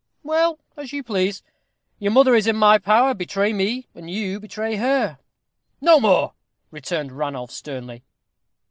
[0.23, 1.43] "Well, as you please.
[1.99, 3.13] Your mother is in my power.
[3.13, 5.19] Betray me, and you betray her."
[5.79, 6.33] "No more!"
[6.71, 8.01] returned Ranulph, sternly.